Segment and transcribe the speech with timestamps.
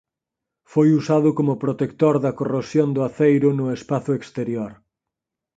[0.71, 4.71] Foi usado como protector da corrosión do aceiro no espazo exterior.